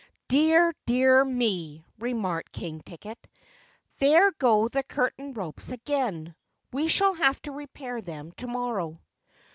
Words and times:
"Dear, 0.29 0.73
dear 0.87 1.23
me," 1.23 1.85
remarked 1.99 2.53
King 2.53 2.81
Ticket. 2.81 3.19
"There 3.99 4.31
go 4.31 4.67
the 4.67 4.81
curtain 4.81 5.33
ropes 5.35 5.69
again. 5.69 6.33
We 6.73 6.87
shall 6.87 7.13
have 7.13 7.39
to 7.43 7.51
repair 7.51 8.01
them 8.01 8.31
tomorrow." 8.31 8.99